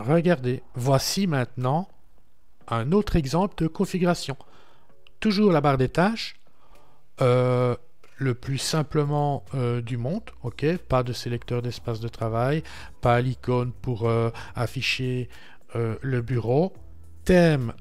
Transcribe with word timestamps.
regardez, 0.00 0.62
voici 0.74 1.26
maintenant 1.26 1.88
un 2.68 2.92
autre 2.92 3.16
exemple 3.16 3.54
de 3.62 3.68
configuration. 3.68 4.36
Toujours 5.18 5.52
la 5.52 5.60
barre 5.60 5.78
des 5.78 5.88
tâches, 5.88 6.36
euh, 7.20 7.76
le 8.16 8.34
plus 8.34 8.58
simplement 8.58 9.44
euh, 9.54 9.80
du 9.80 9.96
monde, 9.96 10.30
pas 10.88 11.02
de 11.02 11.12
sélecteur 11.12 11.62
d'espace 11.62 12.00
de 12.00 12.08
travail, 12.08 12.62
pas 13.00 13.20
l'icône 13.20 13.72
pour 13.72 14.08
euh, 14.08 14.30
afficher 14.54 15.28
le 15.72 16.20
bureau, 16.20 16.72
thème 17.24 17.74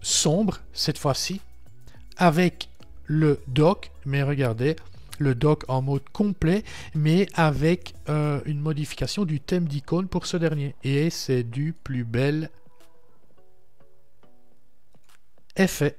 sombre 0.00 0.58
cette 0.72 0.98
fois-ci, 0.98 1.40
avec 2.16 2.68
le 3.06 3.40
dock, 3.48 3.90
mais 4.04 4.22
regardez, 4.22 4.76
le 5.18 5.34
dock 5.34 5.64
en 5.68 5.82
mode 5.82 6.08
complet, 6.10 6.64
mais 6.94 7.26
avec 7.34 7.94
une 8.08 8.60
modification 8.60 9.24
du 9.24 9.40
thème 9.40 9.66
d'icône 9.66 10.08
pour 10.08 10.26
ce 10.26 10.36
dernier. 10.36 10.74
Et 10.84 11.10
c'est 11.10 11.42
du 11.42 11.72
plus 11.72 12.04
bel 12.04 12.50
effet. 15.56 15.98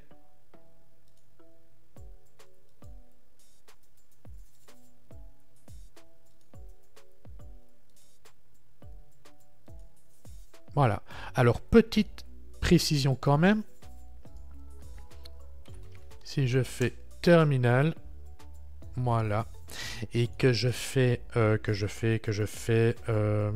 Voilà. 10.74 11.02
Alors, 11.34 11.60
petite 11.60 12.24
précision 12.60 13.14
quand 13.14 13.36
même. 13.36 13.62
Si 16.24 16.46
je 16.46 16.62
fais 16.62 16.94
terminal, 17.22 17.94
voilà, 19.04 19.46
et 20.14 20.26
que 20.26 20.52
je 20.52 20.68
fais, 20.68 21.22
euh, 21.36 21.58
que 21.58 21.72
je 21.72 21.86
fais, 21.86 22.18
que 22.18 22.32
je 22.32 22.44
fais 22.44 22.96
euh, 23.08 23.52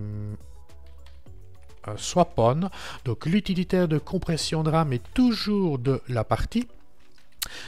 swap 1.97 2.39
on, 2.39 2.70
donc 3.05 3.27
l'utilitaire 3.27 3.89
de 3.89 3.98
compression 3.98 4.62
de 4.62 4.70
RAM 4.70 4.92
est 4.92 5.03
toujours 5.12 5.78
de 5.78 6.01
la 6.09 6.25
partie. 6.25 6.69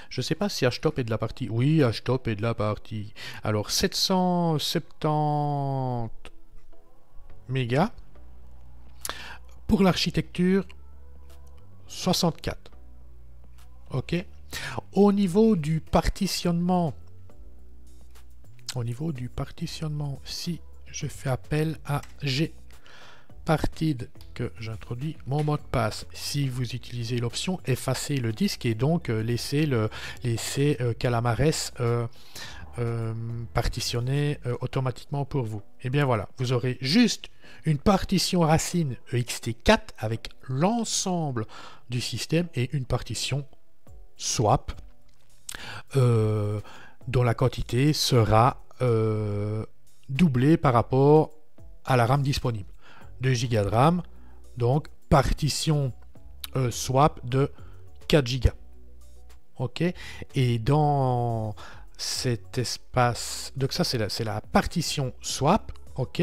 Je 0.09 0.23
sais 0.23 0.35
pas 0.35 0.49
si 0.49 0.65
htop 0.65 0.99
est 0.99 1.05
de 1.05 1.11
la 1.11 1.19
partie. 1.19 1.51
Oui, 1.51 1.83
htop 1.83 2.29
est 2.29 2.37
de 2.37 2.43
la 2.43 2.55
partie. 2.55 3.13
Alors 3.45 3.71
770 3.71 6.11
mégas. 7.49 7.91
Pour 9.67 9.83
l'architecture, 9.83 10.65
64. 11.89 12.71
OK 13.91 14.15
Au 14.93 15.13
niveau 15.13 15.57
du 15.57 15.81
partitionnement, 15.81 16.95
au 18.77 18.85
niveau 18.85 19.13
du 19.13 19.29
partitionnement, 19.29 20.21
si 20.25 20.61
je 20.87 21.07
fais 21.07 21.31
appel 21.31 21.79
à 21.85 22.03
G 22.23 22.55
partide 23.45 24.11
que 24.35 24.53
j'introduis 24.59 25.17
mon 25.27 25.45
mot 25.45 25.57
de 25.57 25.63
passe. 25.63 26.07
Si 26.13 26.49
vous 26.49 26.75
utilisez 26.75 27.19
l'option 27.19 27.61
effacer 27.65 28.17
le 28.17 28.33
disque 28.33 28.67
et 28.67 28.75
donc 28.75 29.09
euh, 29.09 29.23
laisser 29.23 29.67
le 29.67 29.89
laisser 30.25 30.77
euh, 30.81 30.93
Calamares 30.93 31.71
euh, 31.81 32.07
partitionner 33.55 34.39
automatiquement 34.61 35.25
pour 35.25 35.45
vous. 35.47 35.63
Et 35.81 35.87
eh 35.87 35.91
bien 35.91 36.05
voilà, 36.05 36.29
vous 36.37 36.53
aurez 36.53 36.77
juste 36.83 37.31
une 37.65 37.79
partition 37.79 38.41
racine 38.41 38.97
ext4 39.13 39.81
avec 39.97 40.29
l'ensemble 40.43 41.47
du 41.89 42.03
système 42.03 42.49
et 42.55 42.69
une 42.77 42.85
partition 42.85 43.47
swap 44.19 44.73
dont 45.95 47.23
la 47.23 47.33
quantité 47.33 47.95
sera 47.95 48.66
euh, 48.83 49.65
doublée 50.09 50.57
par 50.57 50.73
rapport 50.73 51.31
à 51.85 51.97
la 51.97 52.07
RAM 52.07 52.23
disponible. 52.23 52.71
2 53.21 53.33
Go 53.33 53.49
de 53.49 53.69
RAM, 53.69 54.03
donc 54.57 54.89
partition 55.09 55.93
euh, 56.57 56.71
swap 56.71 57.25
de 57.25 57.51
4 58.09 58.41
Go. 58.41 58.51
Ok? 59.59 59.83
Et 60.35 60.59
dans 60.59 61.55
cet 61.97 62.59
espace, 62.59 63.53
donc 63.57 63.73
ça 63.73 63.85
c'est 63.85 63.99
la, 63.99 64.09
la 64.25 64.41
partition 64.41 65.15
swap, 65.23 65.73
ok? 65.97 66.23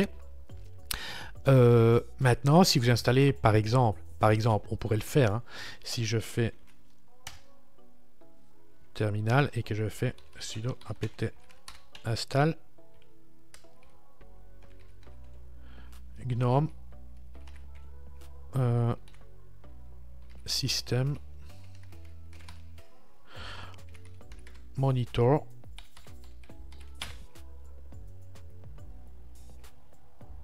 Euh, 1.47 1.99
maintenant, 2.19 2.63
si 2.63 2.79
vous 2.79 2.89
installez, 2.89 3.33
par 3.33 3.55
exemple, 3.55 4.01
par 4.19 4.31
exemple, 4.31 4.67
on 4.71 4.77
pourrait 4.77 4.95
le 4.95 5.01
faire, 5.01 5.33
hein, 5.33 5.43
si 5.83 6.05
je 6.05 6.19
fais 6.19 6.53
terminal 8.93 9.49
et 9.53 9.63
que 9.63 9.75
je 9.75 9.89
fais 9.89 10.13
sudo 10.39 10.77
apt 10.87 11.25
install. 12.05 12.55
Gnome. 16.25 16.69
Euh, 18.55 18.95
système. 20.45 21.17
Monitor. 24.77 25.45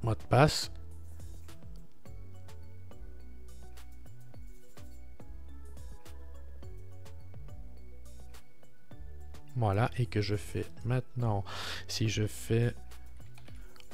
Mot 0.01 0.15
de 0.15 0.23
passe 0.29 0.71
Voilà, 9.55 9.89
et 9.97 10.05
que 10.05 10.21
je 10.21 10.35
fais 10.35 10.65
maintenant, 10.85 11.43
si 11.87 12.07
je 12.07 12.27
fais 12.27 12.73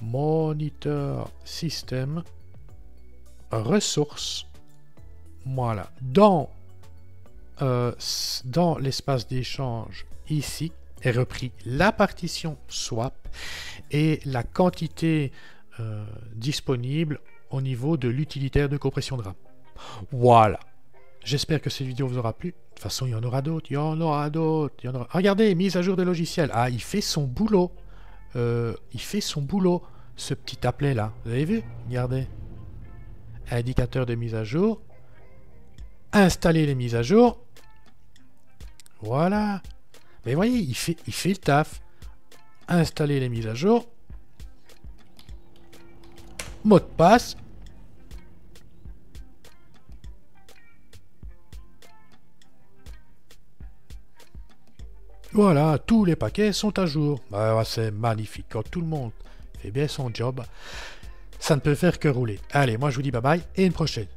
moniteur 0.02 1.32
système, 1.44 2.24
ressources, 3.52 4.46
voilà, 5.46 5.90
dans, 6.02 6.50
euh, 7.62 7.94
dans 8.46 8.78
l'espace 8.78 9.28
d'échange 9.28 10.06
ici, 10.30 10.72
est 11.02 11.12
repris 11.12 11.52
la 11.66 11.92
partition 11.92 12.58
swap 12.68 13.16
et 13.92 14.20
la 14.26 14.44
quantité 14.44 15.32
euh, 15.80 16.06
disponible 16.34 17.20
au 17.52 17.62
niveau 17.62 17.98
de 17.98 18.08
l'utilitaire 18.08 18.70
de 18.70 18.78
compression 18.78 19.18
de 19.18 19.24
RAM. 19.24 19.36
Voilà. 20.12 20.60
J'espère 21.24 21.62
que 21.62 21.70
cette 21.70 21.88
vidéo 21.88 22.08
vous 22.08 22.18
aura 22.18 22.34
plu. 22.34 22.54
De 22.76 22.82
toute 22.82 22.92
façon, 22.92 23.06
il 23.06 23.12
y 23.12 23.16
en 23.16 23.24
aura 23.24 23.42
d'autres, 23.42 23.68
il 23.72 23.76
y 23.76 23.78
en 23.78 24.02
aura 24.02 24.30
d'autres. 24.30 24.76
Regardez, 25.12 25.56
mise 25.56 25.78
à 25.78 25.82
jour 25.82 25.96
de 25.96 26.04
logiciel. 26.04 26.50
Ah, 26.54 26.70
il 26.70 26.82
fait 26.82 27.00
son 27.00 27.24
boulot. 27.24 27.72
Euh, 28.36 28.74
il 28.94 29.00
fait 29.00 29.22
son 29.22 29.42
boulot, 29.42 29.82
ce 30.18 30.34
petit 30.34 30.68
appelé 30.68 30.94
là. 30.94 31.14
Vous 31.24 31.32
avez 31.32 31.46
vu? 31.46 31.64
Regardez. 31.88 32.28
Indicateur 33.50 34.06
de 34.06 34.16
mise 34.16 34.36
à 34.36 34.44
jour. 34.44 34.82
Installer 36.12 36.66
les 36.66 36.76
mises 36.76 36.96
à 36.96 37.02
jour. 37.02 37.40
Voilà. 39.02 39.62
Mais 40.26 40.34
voyez, 40.34 40.60
il 40.60 40.76
fait, 40.76 40.98
il 41.08 41.14
fait 41.14 41.30
le 41.30 41.38
taf. 41.38 41.82
Installer 42.68 43.22
les 43.22 43.30
mises 43.30 43.48
à 43.48 43.54
jour. 43.54 43.88
Mot 46.66 46.80
de 46.80 46.84
passe. 46.84 47.38
Voilà, 55.36 55.78
tous 55.78 56.06
les 56.06 56.16
paquets 56.16 56.54
sont 56.54 56.80
à 56.80 56.86
jour. 56.86 57.20
Bah, 57.30 57.62
c'est 57.66 57.92
magnifique. 57.92 58.46
Quand 58.50 58.64
tout 58.64 58.80
le 58.80 58.88
monde 58.88 59.12
fait 59.62 59.70
bien 59.70 59.86
son 59.86 60.10
job, 60.14 60.42
ça 61.40 61.58
ne 61.58 61.60
peut 61.60 61.76
faire 61.76 62.00
que 62.00 62.08
rouler. 62.08 62.40
Allez, 62.54 62.78
moi 62.78 62.90
je 62.90 62.96
vous 62.96 63.02
dis 63.02 63.12
bye 63.12 63.22
bye 63.22 63.42
et 63.58 63.66
une 63.66 63.74
prochaine. 63.74 64.08